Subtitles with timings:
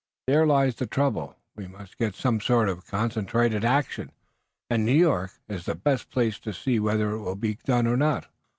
[0.25, 1.35] There lies the trouble.
[1.55, 4.11] We must get some sort of concentrated action."
[4.67, 7.97] "And New York is the best place to see whether it will be done or
[7.97, 8.25] not."